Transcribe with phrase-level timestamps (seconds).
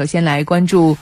[0.00, 0.96] 首先来关注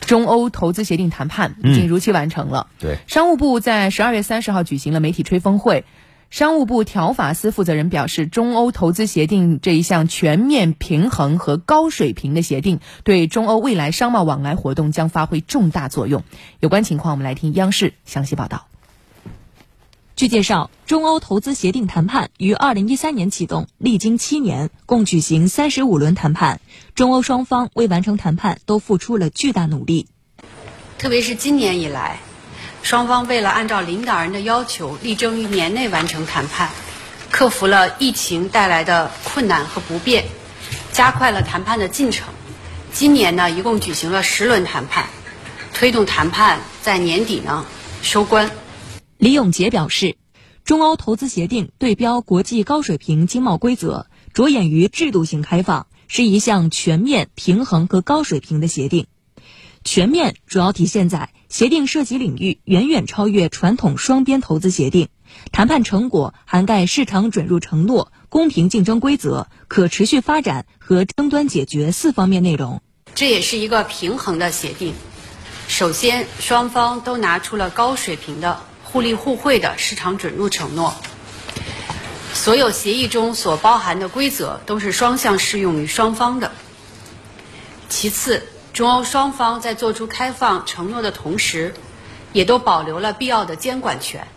[0.00, 2.66] 中欧投资协定谈判已经如期完成了。
[2.80, 5.84] 对，商务部在十二月三十号举行了媒体吹风会。
[6.30, 16.24] 商务部条法司负责人表示，中欧投资协定这一项全面、平衡和高水平的协定，对中欧未来商贸往来活动将发挥重大作用。
[16.58, 18.69] 有关情况，我们来听央视详细报道。
[20.20, 26.60] 据介绍，中欧投资协定谈判于二零一三年启动，历经七年，共举行三十五轮谈判。
[26.94, 30.08] 中欧双方为完成谈判，都付出了巨大努力。
[30.98, 32.18] 特别是今年以来。
[32.82, 36.68] 双方为了按照领导人的要求，力争于年内完成谈判，
[37.30, 40.26] 克服了疫情带来的困难和不便，
[40.92, 42.28] 加快了谈判的进程。
[42.92, 45.06] 今年呢，一共举行了十轮谈判，
[45.72, 47.64] 推动谈判在年底呢
[48.02, 48.50] 收官。
[49.20, 50.16] 李永杰表示，
[50.64, 59.08] 中欧投资协定对标国际高水平经贸规则，着眼于制度性开放，是一项全面、平衡和高水平的协定。
[59.84, 65.08] 全面主要体现在协定涉及领域远远超越传统双边投资协定，
[65.52, 72.80] 谈判成果涵盖市场准入承诺、公平竞争规则、可持续发展和争端解决四方面内容。
[73.14, 74.94] 这也是一个平衡的协定。
[75.68, 78.60] 首先，双方都拿出了高水平的
[78.92, 80.94] 互利互惠的市场准入承诺，
[82.32, 86.52] 所有协议中所包含的规则都是双向适用于双方的。
[87.88, 88.46] 其次。
[88.72, 91.74] 中欧双方在做出开放承诺的同时，
[92.32, 94.28] 也都保留了必要的监管权。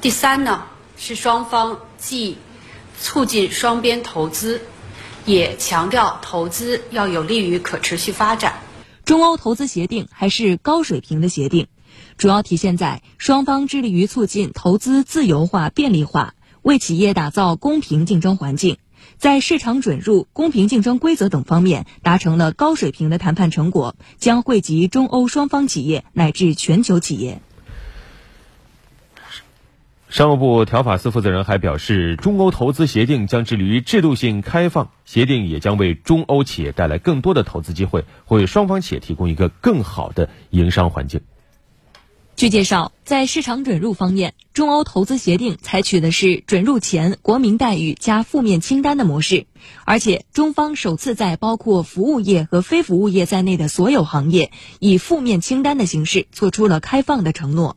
[0.00, 0.64] 第三呢，
[0.96, 2.36] 是双方既
[3.00, 4.60] 促进双边投资，
[5.24, 8.58] 也强调投资要有利于可持续发展。
[9.04, 11.68] 中欧投资协定还是高水平的协定，
[12.16, 18.78] 主要体现在双方致力于促进投资自由化、便利化，为企业打造公平竞争环境。
[19.16, 27.40] 在市场准入、公平竞争规则等方面达成了高水平的谈判成果，将惠及中欧双方企业乃至全球企业。
[30.08, 41.20] 商务部条法司负责人还表示，中欧投资协定将致力于制度性开放，协定也将为中欧企业带来更多的投资机会，为双方企业提供一个更好的营商环境。
[42.38, 49.46] 据介绍，在市场准入方面，中欧投资协定采取的是准入前国民待遇加负面清单的模式，
[49.84, 57.76] 而且中方首次在包括服务业和非服务业在内的所有行业以负面清单的形式做出了开放的承诺。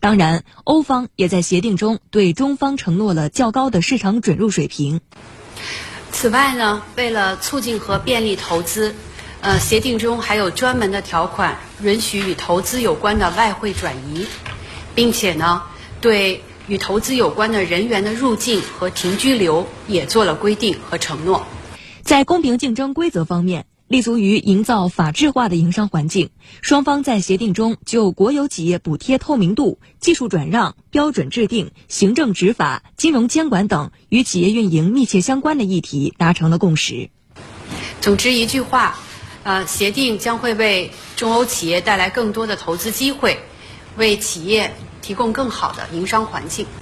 [0.00, 5.00] 当然，欧方也在协定中对中方承诺了较高的市场准入水平。
[6.12, 8.94] 此外呢，为了促进和便利投资。
[9.44, 14.24] 呃，协定中还有专门的条款，允许与投资有关的外汇转移，
[14.94, 15.62] 并且呢，
[16.00, 21.44] 对与投资有关的人员的入境和停居留也做了规定和承诺。
[22.02, 26.30] 在公平竞争规则方面，立足于营造法治化的营商环境，
[26.62, 37.10] 双方在协定中就国有企业补贴透明度、技术转让、标准制定、行政执法、金融监管等与企业运营密切相关的议题达成了共识。
[38.00, 38.96] 总之一句话。
[39.44, 43.38] 呃，协定将会为中欧企业带来更多的投资机会，
[43.96, 46.66] 为企业提供更好的营商环境。